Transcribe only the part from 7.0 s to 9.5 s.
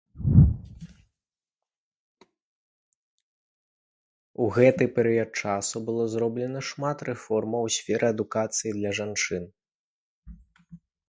рэформаў у сферы адукацыі для жанчын.